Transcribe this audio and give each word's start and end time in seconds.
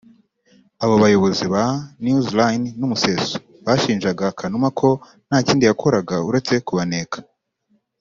Abo 0.83 0.95
bayobozi 1.03 1.45
ba 1.53 1.65
NewsLine 2.03 2.67
n’Umuseso 2.79 3.35
bashinjaga 3.65 4.25
Kanuma 4.39 4.67
ko 4.79 4.89
nta 5.27 5.37
kindi 5.47 5.63
yakoraga 5.69 6.15
uretse 6.29 6.53
kubaneka 6.67 7.17